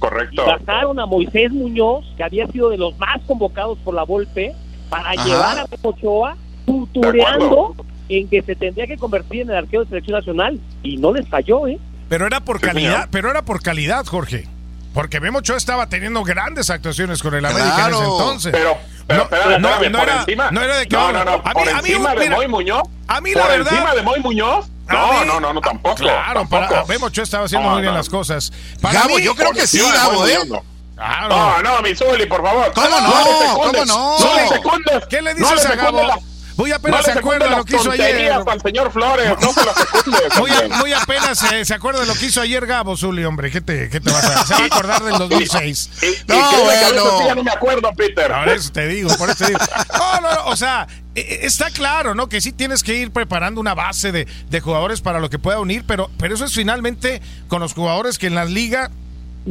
Correcto. 0.00 0.42
Bajaron 0.44 0.98
a 0.98 1.06
Moisés 1.06 1.52
Muñoz, 1.52 2.04
que 2.16 2.24
había 2.24 2.46
sido 2.48 2.70
de 2.70 2.76
los 2.78 2.98
más 2.98 3.20
convocados 3.26 3.78
por 3.84 3.94
la 3.94 4.02
Volpe, 4.02 4.52
para 4.90 5.10
Ajá. 5.10 5.24
llevar 5.24 5.58
a 5.60 5.66
Memo 5.70 5.90
Ochoa, 5.90 6.36
futureando 6.66 7.74
en 8.08 8.28
que 8.28 8.42
se 8.42 8.56
tendría 8.56 8.86
que 8.86 8.96
convertir 8.96 9.42
en 9.42 9.50
el 9.50 9.56
arquero 9.56 9.84
de 9.84 9.90
selección 9.90 10.16
nacional. 10.18 10.58
Y 10.82 10.96
no 10.96 11.12
les 11.12 11.28
falló, 11.28 11.66
¿eh? 11.68 11.78
Pero 12.08 12.26
era 12.26 12.40
por 12.40 12.58
Sí, 12.58 12.66
calidad, 12.66 12.92
señor. 12.94 13.08
pero 13.12 13.30
era 13.30 13.42
por 13.42 13.62
calidad, 13.62 14.04
Jorge. 14.06 14.48
Porque 14.94 15.20
Memo 15.20 15.38
Ochoa 15.38 15.56
estaba 15.58 15.88
teniendo 15.88 16.24
grandes 16.24 16.70
actuaciones 16.70 17.22
con 17.22 17.34
el 17.34 17.44
América 17.44 17.86
en 17.88 17.94
ese 17.94 18.02
entonces. 18.04 18.52
Pero, 18.52 18.76
pero 19.06 19.18
No, 19.18 19.24
espérame, 19.24 19.60
no, 19.62 19.68
espérame, 19.68 19.92
no 19.92 19.98
por 19.98 20.08
era- 20.08 20.20
encima. 20.20 20.50
no 20.50 20.60
era 20.62 20.76
de 20.78 20.86
que 20.88 20.96
no, 20.96 21.12
no, 21.12 21.24
no, 21.24 21.30
a 21.32 21.42
por 21.42 21.62
mí- 21.64 21.68
a 21.72 21.82
mí, 21.82 21.88
encima 21.90 22.14
de 22.14 22.30
Moy 22.30 22.48
Muñoz. 22.48 22.82
a 23.06 23.20
mí 23.20 23.30
la 23.34 23.42
por 23.42 23.50
verdad- 23.50 23.72
encima 23.72 23.94
de 23.94 24.02
Moy 24.02 24.20
Muñoz. 24.20 24.70
No, 24.88 25.24
no, 25.24 25.40
no, 25.40 25.52
no, 25.52 25.60
tampoco. 25.60 25.96
Claro, 25.96 26.40
tampoco. 26.40 26.66
para, 26.68 26.84
Memo 26.86 27.06
Ochoa 27.06 27.24
estaba 27.24 27.44
haciendo 27.44 27.66
No, 27.68 27.74
muy 27.74 27.82
bien 27.82 27.92
no. 27.92 27.98
las 27.98 28.08
cosas. 28.08 28.52
Para 28.80 29.00
Gabo, 29.02 29.16
mí- 29.16 29.22
yo 29.22 29.34
creo 29.34 29.52
que 29.52 29.66
sí, 29.66 29.80
Gabo, 29.80 30.26
¿eh? 30.26 30.38
No. 30.48 30.62
Claro. 30.96 31.28
No, 31.28 31.62
no, 31.62 31.82
mi 31.82 31.94
Zuli, 31.94 32.26
por 32.26 32.42
favor. 32.42 32.72
¿Cómo 32.74 32.88
no? 32.88 33.54
¿Cómo 33.54 33.72
no? 33.72 33.84
No. 34.18 35.08
¿Qué 35.08 35.22
le 35.22 35.34
No 35.34 35.48
dices 35.50 35.66
a 35.66 35.74
Gabo? 35.76 36.02
la- 36.02 36.18
Muy 36.56 36.72
apenas 36.72 37.06
No 37.06 37.12
se 37.12 37.18
acuerda 37.20 37.46
de 37.48 37.54
lo 37.56 37.64
que 37.64 37.76
hizo 37.76 37.88
ayer. 37.92 38.32
señor 38.64 38.90
Flores, 38.90 39.30
no 39.40 39.52
se 39.52 39.64
las 39.64 39.76
secunde. 39.76 40.18
Muy, 40.40 40.50
a- 40.50 40.54
también. 40.58 40.78
muy 40.80 40.92
apenas 40.92 41.38
se, 41.38 41.64
se 41.64 41.72
acuerda 41.72 42.00
de 42.00 42.06
lo 42.06 42.14
que 42.14 42.26
hizo 42.26 42.40
ayer 42.40 42.66
Gabo 42.66 42.96
Zuli, 42.96 43.24
hombre. 43.24 43.52
¿Qué 43.52 43.60
te, 43.60 43.88
qué 43.88 44.00
te 44.00 44.10
vas 44.10 44.24
a 44.24 44.44
Se 44.44 44.54
va 44.54 44.60
a 44.62 44.64
acordar 44.66 45.02
del 45.04 45.18
2006. 45.18 45.88
Y- 46.02 46.06
y 46.06 46.14
que 46.24 46.32
a 46.34 46.66
veces 46.66 47.02
sí 47.18 47.24
ya 47.26 47.34
no 47.36 47.44
me 47.44 47.52
acuerdo, 47.52 47.92
Peter. 47.96 48.32
Por 48.32 48.48
eso 48.48 48.72
te 48.72 48.88
digo, 48.88 49.16
por 49.16 49.30
eso 49.30 49.44
te 49.44 49.50
digo. 49.52 49.60
No, 49.96 50.20
no, 50.20 50.34
no, 50.34 50.44
o 50.46 50.56
sea, 50.56 50.82
eh, 50.90 50.96
eh, 51.06 51.07
está 51.40 51.70
claro, 51.70 52.14
¿no? 52.14 52.28
Que 52.28 52.40
sí 52.40 52.52
tienes 52.52 52.82
que 52.82 52.94
ir 52.94 53.10
preparando 53.10 53.60
una 53.60 53.74
base 53.74 54.12
de, 54.12 54.26
de 54.50 54.60
jugadores 54.60 55.00
para 55.00 55.20
lo 55.20 55.30
que 55.30 55.38
pueda 55.38 55.60
unir, 55.60 55.84
pero, 55.86 56.10
pero 56.18 56.34
eso 56.34 56.44
es 56.44 56.54
finalmente 56.54 57.20
con 57.48 57.60
los 57.60 57.74
jugadores 57.74 58.18
que 58.18 58.26
en 58.26 58.34
la 58.34 58.44
liga 58.44 58.90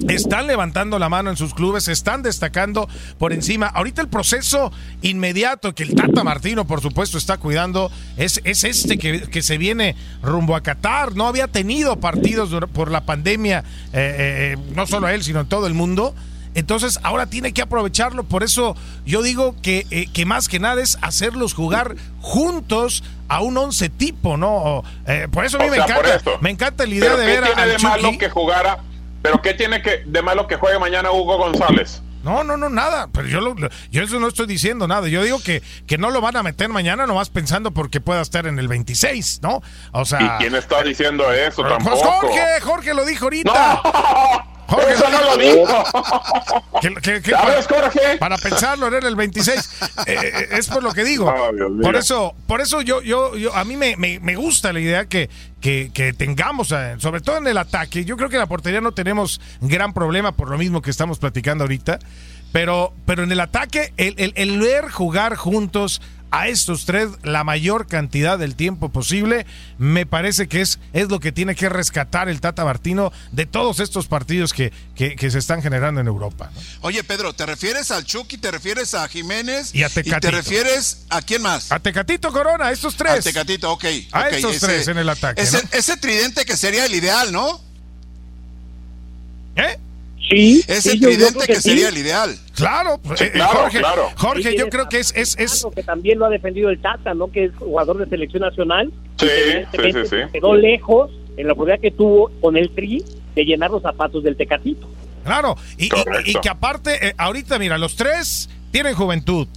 están 0.10 0.48
levantando 0.48 1.00
la 1.00 1.10
mano 1.10 1.30
en 1.30 1.38
sus 1.38 1.54
clubes, 1.54 1.88
están 1.88 2.22
destacando 2.22 2.88
por 3.18 3.34
encima. 3.34 3.68
Ahorita 3.68 4.02
el 4.02 4.10
proceso 4.10 4.72
inmediato 5.02 5.74
que 5.74 5.84
el 5.84 5.96
Tata 5.96 6.24
Martino, 6.24 6.66
por 6.66 6.82
supuesto, 6.82 7.18
está 7.18 7.38
cuidando 7.38 7.92
es, 8.16 8.42
es 8.44 8.64
este 8.64 8.98
que, 8.98 9.22
que 9.22 9.42
se 9.42 9.58
viene 9.58 9.96
rumbo 10.22 10.56
a 10.56 10.62
Qatar. 10.62 11.16
No 11.16 11.28
había 11.28 11.48
tenido 11.48 12.00
partidos 12.00 12.50
por 12.74 12.92
la 12.92 13.06
pandemia, 13.06 13.64
eh, 13.94 14.56
eh, 14.56 14.58
no 14.76 14.86
solo 14.88 15.08
él, 15.10 15.24
sino 15.24 15.42
en 15.42 15.48
todo 15.48 15.68
el 15.68 15.74
mundo. 15.74 16.14
Entonces 16.58 17.00
ahora 17.04 17.28
tiene 17.28 17.54
que 17.54 17.62
aprovecharlo. 17.62 18.24
Por 18.24 18.42
eso 18.42 18.76
yo 19.06 19.22
digo 19.22 19.56
que, 19.62 19.86
eh, 19.92 20.08
que 20.12 20.26
más 20.26 20.48
que 20.50 20.60
nada 20.60 20.82
es 20.82 20.98
hacerlos 21.02 21.54
jugar 21.54 21.96
juntos 22.20 23.04
a 23.30 23.42
un 23.42 23.56
once 23.58 23.90
tipo, 23.90 24.38
¿no? 24.38 24.84
Eh, 25.06 25.28
por 25.32 25.46
eso 25.46 25.58
a 25.58 25.60
mí 25.62 25.68
O 25.68 25.70
me 25.72 25.78
sea, 25.78 25.86
encanta, 25.86 26.32
me 26.42 26.50
encanta 26.50 26.86
la 26.88 26.90
idea 26.96 27.02
¿Pero 27.12 27.18
de 27.18 27.26
ver 27.28 27.44
a- 27.44 27.46
tiene 27.48 27.62
al 27.62 27.70
de 27.70 27.78
malo 27.80 28.12
que 28.18 28.30
jugara? 28.32 28.80
¿Pero 29.22 29.40
qué 29.44 29.54
tiene 29.54 29.84
que, 29.84 30.02
de 30.06 30.22
malo 30.24 30.48
que 30.48 30.56
juegue 30.56 30.80
mañana 30.80 31.12
Hugo 31.12 31.38
González? 31.38 32.02
No, 32.24 32.44
no, 32.44 32.58
no, 32.58 32.70
nada. 32.70 33.08
Pero 33.14 33.28
yo, 33.28 33.40
lo- 33.40 33.56
yo 33.92 34.02
eso 34.04 34.20
no 34.20 34.28
estoy 34.28 34.48
diciendo 34.48 34.88
nada. 34.88 35.08
Yo 35.10 35.22
digo 35.22 35.40
que, 35.44 35.62
que 35.86 36.00
no 36.00 36.10
lo 36.10 36.22
van 36.22 36.38
a 36.38 36.44
meter 36.44 36.70
mañana 36.70 37.06
nomás 37.06 37.30
pensando 37.30 37.70
porque 37.70 38.02
pueda 38.02 38.22
estar 38.22 38.48
en 38.48 38.58
el 38.58 38.68
26, 38.68 39.42
¿no? 39.44 39.62
O 39.92 40.06
sea... 40.06 40.20
¿Y 40.22 40.30
quién 40.42 40.56
está 40.56 40.82
diciendo 40.82 41.32
eso 41.32 41.62
Pues 41.62 41.72
tampoco? 41.78 41.98
Jorge, 42.22 42.62
Jorge 42.62 42.94
lo 42.96 43.06
dijo 43.06 43.26
ahorita. 43.26 43.82
Jorge 44.68 44.94
Eso 44.94 45.06
no 45.10 45.22
lo 45.24 45.38
dijo. 45.38 45.84
Que 47.02 47.22
¿Sabes, 47.32 47.68
para, 47.68 47.82
Jorge? 47.90 48.18
para 48.20 48.38
pensarlo 48.38 48.88
era 48.88 49.08
el 49.08 49.16
26. 49.16 49.70
Eh, 50.06 50.16
eh, 50.22 50.48
es 50.52 50.68
por 50.68 50.84
lo 50.84 50.94
que 50.94 51.04
digo. 51.04 51.26
Oh, 51.26 51.52
mío. 51.52 51.82
por 51.82 51.96
eso, 51.96 52.36
por 52.48 52.62
eso 52.62 52.82
yo, 52.82 53.02
yo, 53.02 53.36
yo, 53.36 53.56
a 53.56 53.64
mí 53.64 53.78
me, 53.78 53.96
me, 53.98 54.20
me 54.20 54.36
gusta 54.36 54.74
la 54.74 54.80
idea 54.80 55.06
que, 55.06 55.30
que, 55.62 55.92
que 55.94 56.14
tengamos, 56.14 56.72
eh, 56.72 56.96
sobre 57.00 57.22
todo 57.22 57.38
en 57.38 57.48
el 57.48 57.58
ataque. 57.58 58.06
Yo 58.06 58.18
creo 58.18 58.30
que 58.30 58.36
en 58.36 58.42
la 58.42 58.48
portería 58.48 58.82
no 58.82 58.92
tenemos 58.92 59.42
gran 59.62 59.94
problema 59.94 60.34
por 60.34 60.50
lo 60.50 60.58
mismo 60.58 60.82
que 60.82 60.92
estamos 60.92 61.20
platicando 61.20 61.64
ahorita. 61.64 62.00
Pero, 62.54 62.94
pero 63.06 63.24
en 63.24 63.32
el 63.32 63.40
ataque, 63.40 63.94
el, 63.98 64.16
el, 64.18 64.34
el 64.36 64.60
ver 64.60 64.90
jugar 64.90 65.36
juntos 65.36 66.02
a 66.32 66.48
estos 66.48 66.86
tres 66.86 67.10
la 67.24 67.44
mayor 67.44 67.88
cantidad 67.88 68.38
del 68.38 68.56
tiempo 68.56 68.90
posible, 68.90 69.46
me 69.78 70.06
parece 70.06 70.48
que 70.48 70.62
es, 70.62 70.80
es 70.94 71.10
lo 71.10 71.20
que 71.20 71.32
tiene 71.32 71.56
que 71.56 71.70
rescatar 71.70 72.28
el 72.30 72.42
Tata 72.42 72.66
Martino 72.66 73.12
de 73.32 73.46
todos 73.46 73.80
estos 73.80 74.08
partidos 74.08 74.54
que, 74.54 74.72
que, 74.96 75.16
que 75.16 75.32
se 75.32 75.40
están 75.40 75.62
generando 75.62 76.02
en 76.02 76.08
Europa. 76.08 76.52
¿no? 76.54 76.62
Oye, 76.82 77.04
Pedro, 77.04 77.34
¿te 77.34 77.46
refieres 77.46 77.92
al 77.92 78.04
Chucky, 78.06 78.38
te 78.38 78.52
refieres 78.52 78.94
a 78.94 79.08
Jiménez 79.08 79.74
Y 79.74 79.84
a 79.84 79.90
te 79.90 80.04
Tecatito. 80.04 80.32
refieres 80.32 81.06
a 81.10 81.22
quién 81.22 81.42
más? 81.42 81.72
A 81.72 81.80
Tecatito 81.80 82.32
Corona, 82.32 82.72
estos 82.72 82.96
A 82.96 82.98
tres. 82.98 83.24
Tecatito, 83.24 83.72
ok. 83.72 83.86
A 84.12 84.30
estos 84.30 84.60
tres 84.60 84.88
en 84.88 84.98
el 84.98 85.10
ataque, 85.10 85.42
Ese, 85.42 85.62
¿no? 85.64 85.70
ese 85.72 85.98
tridente 85.98 86.46
que 86.46 86.58
sería 86.58 86.86
el 86.86 86.94
ideal, 86.94 87.32
¿no? 87.32 87.62
¿Eh? 89.56 89.78
Sí. 90.30 90.64
Ese 90.68 90.92
sí, 90.92 91.00
tridente 91.00 91.40
que, 91.48 91.54
que 91.54 91.56
sí. 91.56 91.70
sería 91.70 91.90
el 91.90 91.98
ideal. 91.98 92.38
Claro, 92.58 93.00
Sí, 93.16 93.24
eh, 93.26 93.32
claro, 93.34 93.60
Jorge, 93.60 93.80
claro. 93.80 94.10
Jorge, 94.18 94.58
yo 94.58 94.68
creo 94.70 94.90
que 94.90 94.98
es, 95.00 95.14
es, 95.16 95.38
es 95.40 95.66
que 95.76 95.84
también 95.84 96.18
lo 96.20 96.26
ha 96.26 96.30
defendido 96.30 96.70
el 96.70 96.80
Tata, 96.82 97.14
¿no? 97.14 97.32
Que 97.32 97.46
es 97.46 97.52
jugador 97.58 97.98
de 98.00 98.08
selección 98.08 98.42
nacional. 98.42 98.92
Sí, 99.20 99.28
Y 99.28 99.78
sí, 99.82 99.92
sí, 99.94 100.00
sí. 100.10 100.16
Quedó 100.34 100.56
lejos 100.56 101.12
en 101.38 101.48
la 101.48 101.54
oportunidad 101.54 101.80
que 101.82 101.92
tuvo 101.92 102.32
con 102.42 102.58
el 102.58 102.70
Tri 102.74 103.04
de 103.36 103.46
llenar 103.46 103.70
los 103.72 103.84
zapatos 103.84 104.24
del 104.24 104.36
Tecatito. 104.36 104.88
claro. 105.24 105.56
Y, 105.78 105.86
y- 105.86 105.90
Correcto. 105.90 106.32
y 106.32 106.34
que 106.42 106.50
aparte, 106.50 107.08
eh, 107.10 107.14
ahorita, 107.18 107.60
mira, 107.60 107.78
los 107.78 107.96
tres 107.96 108.50
tienen 108.72 108.96
juventud. 108.96 109.48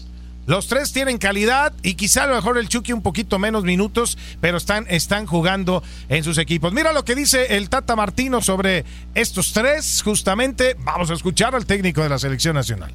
Los 0.47 0.67
tres 0.67 0.93
tienen 0.93 1.19
calidad 1.19 1.73
y 1.83 1.95
quizá 1.95 2.25
a 2.25 2.27
lo 2.27 2.35
mejor 2.35 2.59
el 2.59 2.69
Chucky 2.69 2.93
un 2.93 3.03
poquito 3.03 3.39
menos 3.39 3.63
minutos, 3.63 4.19
pero 4.41 4.57
están, 4.57 4.85
están 4.89 5.27
jugando 5.27 5.83
en 6.09 6.25
sus 6.25 6.39
equipos. 6.39 6.73
Mira 6.73 6.93
lo 6.93 7.05
que 7.05 7.15
dice 7.15 7.57
el 7.57 7.69
Tata 7.71 7.95
Martino 7.95 8.41
sobre 8.41 8.85
estos 9.15 9.53
tres, 9.53 10.03
justamente. 10.03 10.75
Vamos 10.81 11.11
a 11.11 11.15
escuchar 11.15 11.55
al 11.55 11.67
técnico 11.67 12.03
de 12.03 12.09
la 12.09 12.19
selección 12.19 12.55
nacional. 12.57 12.91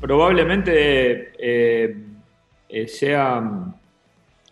probablemente 0.00 1.32
eh, 1.38 1.96
eh, 2.68 2.88
sea 2.88 3.42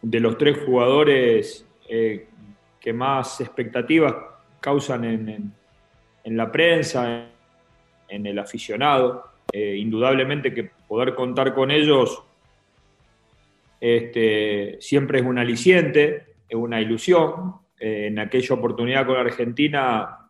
de 0.02 0.20
los 0.20 0.38
tres 0.38 0.58
jugadores 0.64 1.64
eh, 1.88 2.28
que 2.80 2.92
más 2.92 3.40
expectativas 3.40 4.14
causan 4.60 5.04
en, 5.04 5.28
en- 5.28 5.52
en 6.22 6.36
la 6.36 6.52
prensa, 6.52 7.24
en 8.08 8.26
el 8.26 8.38
aficionado. 8.38 9.29
Eh, 9.52 9.76
indudablemente 9.78 10.54
que 10.54 10.70
poder 10.86 11.14
contar 11.14 11.54
con 11.54 11.70
ellos 11.70 12.22
este, 13.80 14.76
siempre 14.80 15.20
es 15.20 15.24
un 15.24 15.38
aliciente, 15.38 16.34
es 16.48 16.56
una 16.56 16.80
ilusión. 16.80 17.54
Eh, 17.78 18.08
en 18.08 18.18
aquella 18.18 18.54
oportunidad 18.54 19.06
con 19.06 19.16
Argentina 19.16 20.20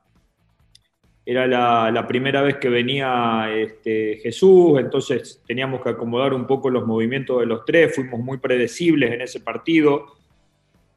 era 1.26 1.46
la, 1.90 2.06
primera 2.06 2.42
vez 2.42 2.56
que 2.56 2.68
venía 2.68 3.48
este, 3.54 4.18
Jesús, 4.22 4.80
entonces 4.80 5.42
teníamos 5.46 5.80
que 5.80 5.90
acomodar 5.90 6.32
un 6.32 6.46
poco 6.46 6.70
los 6.70 6.86
movimientos 6.86 7.40
de 7.40 7.46
los 7.46 7.64
tres, 7.64 7.94
fuimos 7.94 8.20
muy 8.20 8.38
predecibles 8.38 9.12
en 9.12 9.20
ese 9.20 9.40
partido, 9.40 10.06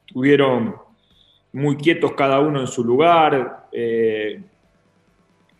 tuvieron 0.06 0.74
muy 1.52 1.76
quietos 1.76 2.12
cada 2.14 2.40
uno 2.40 2.60
en 2.60 2.66
su 2.66 2.82
lugar, 2.82 3.68
eh, 3.70 4.42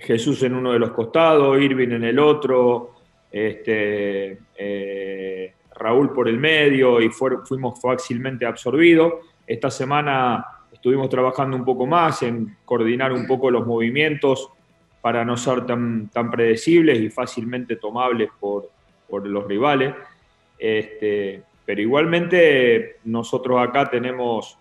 Jesús 0.04 0.42
en 0.42 0.54
uno 0.54 0.72
de 0.72 0.78
los 0.78 0.90
costados, 0.90 1.60
Irving 1.60 1.90
en 1.90 2.04
el 2.04 2.18
otro, 2.18 2.92
este, 3.32 4.38
eh, 4.56 5.54
Raúl 5.74 6.12
por 6.12 6.28
el 6.28 6.38
medio 6.38 7.00
y 7.00 7.08
fuimos 7.08 7.80
fácilmente 7.80 8.46
absorbidos. 8.46 9.14
Esta 9.46 9.70
semana 9.70 10.44
estuvimos 10.72 11.08
trabajando 11.08 11.56
un 11.56 11.64
poco 11.64 11.86
más 11.86 12.22
en 12.22 12.56
coordinar 12.64 13.12
un 13.12 13.26
poco 13.26 13.50
los 13.50 13.66
movimientos 13.66 14.50
para 15.00 15.24
no 15.24 15.36
ser 15.36 15.66
tan, 15.66 16.10
predecibles 16.30 17.00
y 17.00 17.10
fácilmente 17.10 17.76
tomables 17.76 18.30
por, 18.38 18.70
por 19.08 19.26
los 19.26 19.46
rivales. 19.46 19.94
Este, 20.58 21.42
pero 21.64 21.80
igualmente 21.80 22.96
nosotros 23.04 23.66
acá 23.66 23.90
tenemos 23.90 24.58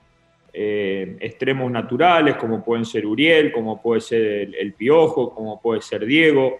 eh, 0.55 1.17
extremos 1.19 1.71
naturales, 1.71 2.35
como 2.35 2.63
pueden 2.63 2.85
ser 2.85 3.07
Uriel, 3.07 3.51
como 3.51 3.81
puede 3.81 4.01
ser 4.01 4.21
el, 4.55 4.73
Piojo, 4.73 5.33
como 5.33 5.59
puede 5.59 5.81
ser 5.81 6.05
Diego, 6.05 6.59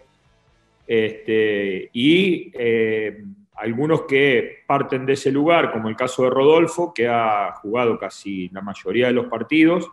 este, 0.87 1.91
y 1.93 2.51
eh, 2.55 3.23
algunos 3.55 4.01
que 4.03 4.63
parten 4.65 5.05
de 5.05 5.13
ese 5.13 5.31
lugar, 5.31 5.71
como 5.71 5.89
el 5.89 5.95
caso 5.95 6.23
de 6.23 6.31
Rodolfo, 6.31 6.91
que 6.91 7.07
ha 7.07 7.53
jugado 7.61 7.99
casi 7.99 8.49
la 8.49 8.61
mayoría 8.61 9.07
de 9.07 9.13
los 9.13 9.27
partidos, 9.27 9.87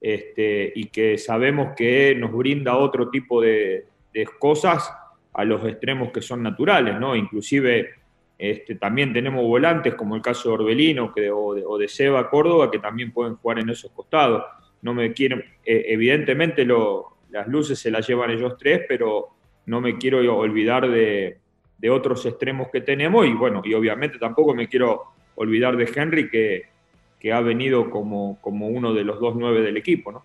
este, 0.00 0.72
y 0.74 0.86
que 0.86 1.18
sabemos 1.18 1.74
que 1.76 2.14
nos 2.14 2.32
brinda 2.32 2.78
otro 2.78 3.10
tipo 3.10 3.42
de, 3.42 3.84
de 4.14 4.26
cosas 4.38 4.90
a 5.34 5.44
los 5.44 5.62
extremos 5.66 6.10
que 6.10 6.22
son 6.22 6.42
naturales, 6.42 6.98
¿no? 6.98 7.14
Inclusive 7.14 7.90
este, 8.38 8.74
también 8.74 9.12
tenemos 9.12 9.42
volantes 9.42 9.94
como 9.94 10.14
el 10.14 10.22
caso 10.22 10.48
de 10.48 10.54
Orbelino 10.54 11.12
que, 11.12 11.30
o, 11.30 11.54
de, 11.54 11.64
o 11.66 11.78
de 11.78 11.88
Seba 11.88 12.28
Córdoba 12.28 12.70
que 12.70 12.78
también 12.78 13.12
pueden 13.12 13.36
jugar 13.36 13.58
en 13.60 13.70
esos 13.70 13.90
costados. 13.92 14.44
No 14.82 14.92
me 14.94 15.12
quieren, 15.12 15.44
evidentemente 15.64 16.64
lo, 16.64 17.16
las 17.30 17.48
luces 17.48 17.78
se 17.78 17.90
las 17.90 18.06
llevan 18.06 18.30
ellos 18.30 18.56
tres, 18.58 18.82
pero 18.86 19.28
no 19.66 19.80
me 19.80 19.96
quiero 19.96 20.18
olvidar 20.38 20.88
de, 20.88 21.38
de 21.78 21.90
otros 21.90 22.24
extremos 22.26 22.68
que 22.72 22.82
tenemos 22.82 23.26
y 23.26 23.32
bueno, 23.32 23.62
y 23.64 23.74
obviamente 23.74 24.18
tampoco 24.18 24.54
me 24.54 24.68
quiero 24.68 25.02
olvidar 25.34 25.76
de 25.76 25.90
Henry 25.94 26.30
que, 26.30 26.62
que 27.18 27.32
ha 27.32 27.40
venido 27.40 27.90
como, 27.90 28.38
como 28.40 28.68
uno 28.68 28.94
de 28.94 29.04
los 29.04 29.18
dos 29.18 29.34
nueve 29.36 29.60
del 29.62 29.76
equipo, 29.76 30.12
¿no? 30.12 30.24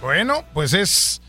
Bueno, 0.00 0.44
pues 0.54 0.72
es 0.72 1.20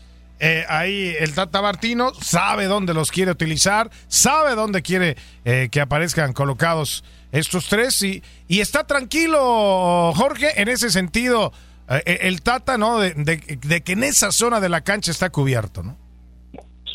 eh, 0.44 0.64
ahí 0.68 1.14
el 1.20 1.34
Tata 1.34 1.62
Martino 1.62 2.12
sabe 2.14 2.64
dónde 2.64 2.94
los 2.94 3.12
quiere 3.12 3.30
utilizar, 3.30 3.90
sabe 4.08 4.56
dónde 4.56 4.82
quiere 4.82 5.16
eh, 5.44 5.68
que 5.70 5.80
aparezcan 5.80 6.32
colocados 6.32 7.04
estos 7.30 7.68
tres 7.68 8.02
y, 8.02 8.24
y 8.48 8.58
está 8.58 8.84
tranquilo, 8.84 10.12
Jorge, 10.14 10.60
en 10.60 10.68
ese 10.68 10.90
sentido, 10.90 11.52
eh, 11.88 12.18
el 12.22 12.42
Tata, 12.42 12.76
¿no? 12.76 12.98
De, 12.98 13.12
de, 13.14 13.82
que 13.82 13.92
en 13.92 14.02
esa 14.02 14.32
zona 14.32 14.58
de 14.58 14.68
la 14.68 14.80
cancha 14.80 15.12
está 15.12 15.30
cubierto, 15.30 15.84
¿no? 15.84 15.96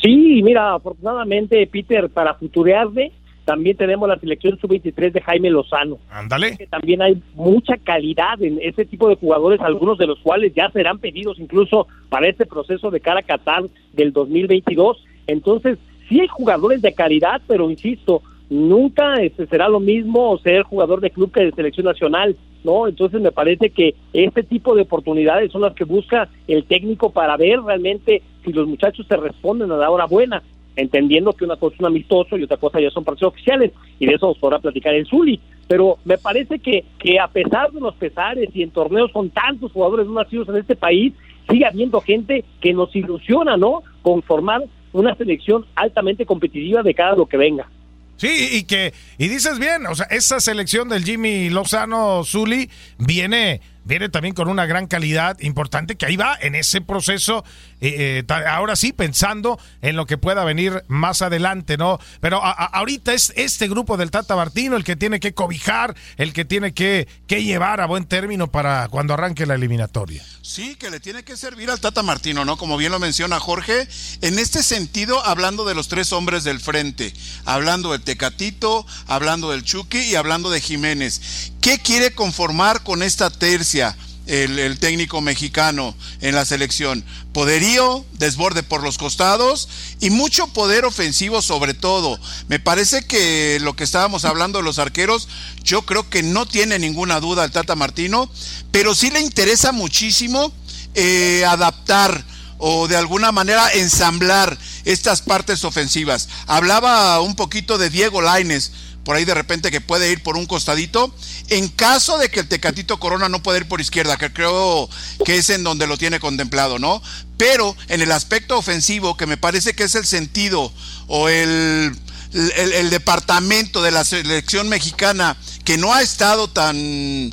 Sí, 0.02 0.42
mira, 0.42 0.74
afortunadamente, 0.74 1.66
Peter, 1.68 2.10
para 2.10 2.34
futurearle, 2.34 3.12
también 3.48 3.78
tenemos 3.78 4.06
la 4.06 4.18
selección 4.18 4.58
sub-23 4.58 5.10
de 5.10 5.22
Jaime 5.22 5.48
Lozano. 5.48 5.96
Ándale. 6.10 6.58
también 6.68 7.00
hay 7.00 7.22
mucha 7.34 7.78
calidad 7.78 8.42
en 8.42 8.58
ese 8.60 8.84
tipo 8.84 9.08
de 9.08 9.14
jugadores, 9.14 9.58
algunos 9.62 9.96
de 9.96 10.06
los 10.06 10.18
cuales 10.18 10.52
ya 10.54 10.70
serán 10.70 10.98
pedidos 10.98 11.38
incluso 11.38 11.86
para 12.10 12.28
este 12.28 12.44
proceso 12.44 12.90
de 12.90 13.00
cara 13.00 13.20
a 13.20 13.22
Qatar 13.22 13.64
del 13.94 14.12
2022. 14.12 15.02
Entonces, 15.26 15.78
sí 16.10 16.20
hay 16.20 16.28
jugadores 16.28 16.82
de 16.82 16.92
calidad, 16.92 17.40
pero 17.46 17.70
insisto, 17.70 18.20
nunca 18.50 19.14
este, 19.14 19.46
será 19.46 19.70
lo 19.70 19.80
mismo 19.80 20.36
ser 20.40 20.64
jugador 20.64 21.00
de 21.00 21.10
club 21.10 21.32
que 21.32 21.44
de 21.44 21.52
selección 21.52 21.86
nacional, 21.86 22.36
¿no? 22.64 22.86
Entonces 22.86 23.18
me 23.18 23.32
parece 23.32 23.70
que 23.70 23.94
este 24.12 24.42
tipo 24.42 24.74
de 24.74 24.82
oportunidades 24.82 25.50
son 25.52 25.62
las 25.62 25.72
que 25.72 25.84
busca 25.84 26.28
el 26.48 26.64
técnico 26.64 27.12
para 27.12 27.38
ver 27.38 27.62
realmente 27.62 28.20
si 28.44 28.52
los 28.52 28.68
muchachos 28.68 29.06
se 29.08 29.16
responden 29.16 29.72
a 29.72 29.78
la 29.78 29.88
hora 29.88 30.04
buena, 30.04 30.42
entendiendo 30.78 31.32
que 31.32 31.44
una 31.44 31.56
cosa 31.56 31.74
es 31.74 31.80
un 31.80 31.86
amistoso 31.86 32.38
y 32.38 32.44
otra 32.44 32.56
cosa 32.56 32.80
ya 32.80 32.90
son 32.90 33.04
partidos 33.04 33.34
oficiales, 33.34 33.72
y 33.98 34.06
de 34.06 34.14
eso 34.14 34.28
nos 34.28 34.38
podrá 34.38 34.58
platicar 34.58 34.94
el 34.94 35.06
Zuli. 35.06 35.40
Pero 35.66 35.98
me 36.04 36.16
parece 36.16 36.58
que, 36.60 36.84
que 36.98 37.18
a 37.18 37.28
pesar 37.28 37.70
de 37.72 37.80
los 37.80 37.94
pesares 37.96 38.48
y 38.54 38.62
en 38.62 38.70
torneos 38.70 39.12
con 39.12 39.28
tantos 39.30 39.72
jugadores 39.72 40.06
no 40.06 40.14
nacidos 40.14 40.48
en 40.48 40.56
este 40.56 40.76
país, 40.76 41.12
sigue 41.50 41.66
habiendo 41.66 42.00
gente 42.00 42.44
que 42.60 42.72
nos 42.72 42.94
ilusiona, 42.94 43.56
¿no? 43.56 43.82
Con 44.02 44.22
formar 44.22 44.62
una 44.92 45.14
selección 45.16 45.66
altamente 45.74 46.24
competitiva 46.24 46.82
de 46.82 46.94
cada 46.94 47.16
lo 47.16 47.26
que 47.26 47.36
venga. 47.36 47.68
Sí, 48.16 48.48
y 48.52 48.64
que, 48.64 48.92
y 49.16 49.28
dices 49.28 49.58
bien, 49.58 49.86
o 49.86 49.94
sea, 49.94 50.06
esa 50.10 50.40
selección 50.40 50.88
del 50.88 51.04
Jimmy 51.04 51.50
Lozano 51.50 52.24
Zuli 52.24 52.68
viene 52.98 53.60
viene 53.88 54.10
también 54.10 54.34
con 54.34 54.48
una 54.48 54.66
gran 54.66 54.86
calidad 54.86 55.38
importante 55.40 55.96
que 55.96 56.04
ahí 56.04 56.16
va 56.16 56.36
en 56.40 56.54
ese 56.54 56.82
proceso, 56.82 57.42
eh, 57.80 58.24
ahora 58.46 58.76
sí 58.76 58.92
pensando 58.92 59.58
en 59.82 59.96
lo 59.96 60.06
que 60.06 60.18
pueda 60.18 60.44
venir 60.44 60.84
más 60.88 61.22
adelante, 61.22 61.76
¿no? 61.76 61.98
Pero 62.20 62.42
ahorita 62.42 63.12
es 63.12 63.32
este 63.36 63.68
grupo 63.68 63.96
del 63.96 64.10
Tata 64.10 64.36
Martino 64.36 64.76
el 64.76 64.84
que 64.84 64.96
tiene 64.96 65.20
que 65.20 65.34
cobijar, 65.34 65.94
el 66.16 66.32
que 66.32 66.44
tiene 66.44 66.72
que, 66.72 67.08
que 67.26 67.44
llevar 67.44 67.80
a 67.80 67.86
buen 67.86 68.04
término 68.04 68.50
para 68.50 68.88
cuando 68.88 69.14
arranque 69.14 69.46
la 69.46 69.54
eliminatoria. 69.54 70.24
Sí, 70.42 70.76
que 70.76 70.90
le 70.90 71.00
tiene 71.00 71.24
que 71.24 71.36
servir 71.36 71.70
al 71.70 71.80
Tata 71.80 72.02
Martino, 72.02 72.44
¿no? 72.44 72.56
Como 72.56 72.76
bien 72.76 72.92
lo 72.92 72.98
menciona 72.98 73.38
Jorge, 73.38 73.86
en 74.22 74.38
este 74.38 74.62
sentido, 74.62 75.24
hablando 75.24 75.64
de 75.64 75.74
los 75.74 75.88
tres 75.88 76.12
hombres 76.12 76.44
del 76.44 76.60
frente, 76.60 77.12
hablando 77.44 77.92
del 77.92 78.02
Tecatito, 78.02 78.86
hablando 79.06 79.50
del 79.50 79.62
Chucky 79.62 79.98
y 79.98 80.14
hablando 80.14 80.50
de 80.50 80.60
Jiménez. 80.60 81.52
¿Qué 81.60 81.78
quiere 81.78 82.12
conformar 82.12 82.82
con 82.82 83.02
esta 83.02 83.30
tercia? 83.30 83.96
El, 84.28 84.78
técnico 84.78 85.20
mexicano 85.20 85.96
en 86.20 86.34
la 86.34 86.44
selección. 86.44 87.04
Poderío, 87.32 88.04
desborde 88.12 88.62
por 88.62 88.82
los 88.82 88.98
costados 88.98 89.68
y 90.00 90.10
mucho 90.10 90.46
poder 90.48 90.84
ofensivo 90.84 91.40
sobre 91.42 91.74
todo. 91.74 92.20
Me 92.46 92.60
parece 92.60 93.06
que 93.06 93.58
lo 93.60 93.74
que 93.74 93.84
estábamos 93.84 94.24
hablando 94.24 94.58
de 94.58 94.64
los 94.64 94.78
arqueros, 94.78 95.28
yo 95.64 95.82
creo 95.82 96.08
que 96.10 96.22
no 96.22 96.46
tiene 96.46 96.78
ninguna 96.78 97.20
duda 97.20 97.44
el 97.44 97.50
Tata 97.50 97.74
Martino, 97.74 98.30
pero 98.70 98.94
sí 98.94 99.10
le 99.10 99.20
interesa 99.20 99.72
muchísimo 99.72 100.52
eh, 100.94 101.44
adaptar 101.46 102.24
o 102.58 102.88
de 102.88 102.96
alguna 102.96 103.32
manera 103.32 103.70
ensamblar 103.72 104.58
estas 104.84 105.22
partes 105.22 105.64
ofensivas. 105.64 106.28
Hablaba 106.46 107.20
un 107.20 107.34
poquito 107.34 107.78
de 107.78 107.88
Diego 107.88 108.20
Laines 108.20 108.72
por 109.08 109.16
ahí 109.16 109.24
de 109.24 109.32
repente 109.32 109.70
que 109.70 109.80
puede 109.80 110.12
ir 110.12 110.22
por 110.22 110.36
un 110.36 110.44
costadito. 110.44 111.10
En 111.48 111.68
caso 111.68 112.18
de 112.18 112.28
que 112.28 112.40
el 112.40 112.46
Tecatito 112.46 113.00
Corona 113.00 113.30
no 113.30 113.42
pueda 113.42 113.56
ir 113.56 113.66
por 113.66 113.80
izquierda, 113.80 114.18
que 114.18 114.30
creo 114.30 114.86
que 115.24 115.38
es 115.38 115.48
en 115.48 115.64
donde 115.64 115.86
lo 115.86 115.96
tiene 115.96 116.20
contemplado, 116.20 116.78
¿no? 116.78 117.02
Pero 117.38 117.74
en 117.88 118.02
el 118.02 118.12
aspecto 118.12 118.58
ofensivo, 118.58 119.16
que 119.16 119.24
me 119.24 119.38
parece 119.38 119.72
que 119.72 119.84
es 119.84 119.94
el 119.94 120.04
sentido 120.04 120.70
o 121.06 121.30
el, 121.30 121.98
el, 122.34 122.90
departamento 122.90 123.80
de 123.80 123.92
la 123.92 124.04
selección 124.04 124.68
mexicana 124.68 125.38
que 125.64 125.78
no 125.78 125.94
ha 125.94 126.02
estado 126.02 126.50
tan 126.50 127.30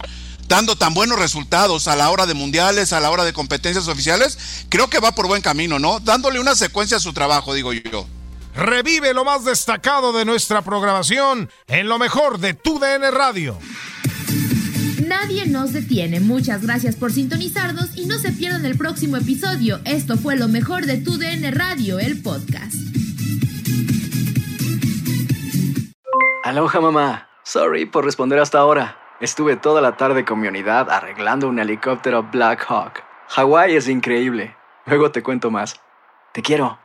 dando 0.48 0.78
tan 0.78 0.94
buenos 0.94 1.20
resultados 1.20 1.90
a 1.90 1.98
la 1.98 2.10
hora 2.10 2.26
de 2.26 2.36
mundiales, 2.36 2.94
a 2.94 3.02
la 3.02 3.12
hora 3.12 3.26
de 3.26 3.34
competencias 3.34 3.90
oficiales, 3.90 4.38
creo 4.70 4.90
que 4.90 5.02
va 5.02 5.14
por 5.14 5.28
buen 5.28 5.42
camino, 5.42 5.78
¿no? 5.78 6.00
Dándole 6.00 6.40
una 6.40 6.56
secuencia 6.56 6.96
a 6.96 7.02
su 7.02 7.12
trabajo, 7.12 7.54
digo 7.54 7.74
yo. 7.74 8.08
Revive 8.56 9.14
lo 9.14 9.26
más 9.26 9.44
destacado 9.44 10.14
de 10.14 10.24
nuestra 10.24 10.62
programación 10.62 11.50
en 11.68 11.90
lo 11.90 12.00
mejor 12.00 12.40
de 12.40 12.54
tu 12.54 12.80
DN 12.80 13.12
Radio. 13.12 13.58
Nadie 15.06 15.46
nos 15.46 15.74
detiene. 15.74 16.22
Muchas 16.22 16.62
gracias 16.62 16.96
por 16.96 17.12
sintonizarnos 17.12 17.98
y 17.98 18.06
no 18.06 18.18
se 18.18 18.32
pierdan 18.32 18.66
el 18.66 18.78
próximo 18.78 19.18
episodio. 19.18 19.80
Esto 19.84 20.18
fue 20.18 20.38
lo 20.38 20.48
mejor 20.48 20.86
de 20.86 20.98
tu 20.98 21.18
DN 21.18 21.52
Radio, 21.52 22.00
el 22.00 22.22
podcast. 22.22 22.76
Aloha 26.44 26.80
mamá. 26.80 27.28
Sorry 27.44 27.86
por 27.86 28.06
responder 28.06 28.40
hasta 28.40 28.60
ahora. 28.60 28.98
Estuve 29.20 29.58
toda 29.58 29.82
la 29.82 29.98
tarde 29.98 30.24
con 30.24 30.40
mi 30.40 30.48
unidad 30.48 30.90
arreglando 30.90 31.50
un 31.50 31.60
helicóptero 31.60 32.24
Black 32.24 32.66
Hawk. 32.70 33.04
Hawái 33.28 33.76
es 33.76 33.90
increíble. 33.90 34.56
Luego 34.86 35.12
te 35.12 35.22
cuento 35.24 35.52
más. 35.52 35.80
Te 36.32 36.42
quiero. 36.42 36.85